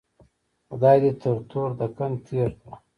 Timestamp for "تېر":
2.25-2.49